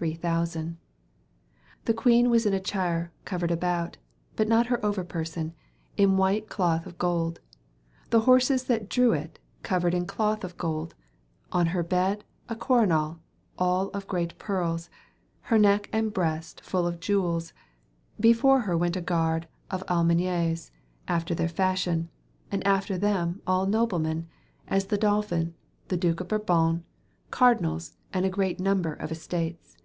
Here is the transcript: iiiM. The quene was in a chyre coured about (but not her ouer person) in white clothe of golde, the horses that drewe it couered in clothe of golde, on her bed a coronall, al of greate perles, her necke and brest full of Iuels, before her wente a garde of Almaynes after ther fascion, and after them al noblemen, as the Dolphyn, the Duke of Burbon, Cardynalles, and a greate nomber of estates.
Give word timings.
iiiM. 0.00 0.76
The 1.84 1.94
quene 1.94 2.28
was 2.28 2.44
in 2.44 2.52
a 2.54 2.58
chyre 2.60 3.10
coured 3.24 3.52
about 3.52 3.98
(but 4.34 4.48
not 4.48 4.66
her 4.66 4.80
ouer 4.84 5.04
person) 5.06 5.54
in 5.96 6.16
white 6.16 6.48
clothe 6.48 6.86
of 6.88 6.98
golde, 6.98 7.38
the 8.10 8.20
horses 8.22 8.64
that 8.64 8.88
drewe 8.88 9.12
it 9.16 9.38
couered 9.62 9.94
in 9.94 10.06
clothe 10.06 10.44
of 10.44 10.56
golde, 10.56 10.96
on 11.52 11.66
her 11.66 11.84
bed 11.84 12.24
a 12.48 12.56
coronall, 12.56 13.20
al 13.60 13.90
of 13.90 14.08
greate 14.08 14.36
perles, 14.40 14.88
her 15.42 15.58
necke 15.58 15.86
and 15.92 16.12
brest 16.12 16.62
full 16.62 16.86
of 16.86 16.98
Iuels, 16.98 17.52
before 18.18 18.62
her 18.62 18.76
wente 18.76 18.96
a 18.96 19.02
garde 19.02 19.46
of 19.70 19.84
Almaynes 19.88 20.72
after 21.06 21.32
ther 21.32 21.46
fascion, 21.48 22.08
and 22.50 22.66
after 22.66 22.98
them 22.98 23.40
al 23.46 23.66
noblemen, 23.68 24.26
as 24.66 24.86
the 24.86 24.98
Dolphyn, 24.98 25.52
the 25.88 25.96
Duke 25.98 26.20
of 26.20 26.26
Burbon, 26.26 26.82
Cardynalles, 27.30 27.98
and 28.12 28.26
a 28.26 28.30
greate 28.30 28.58
nomber 28.58 28.94
of 28.96 29.12
estates. 29.12 29.76